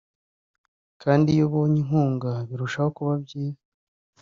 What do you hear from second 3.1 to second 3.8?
byiza